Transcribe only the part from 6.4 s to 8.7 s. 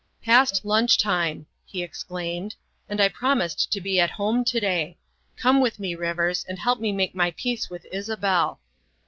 and help me make my peace with Isabel."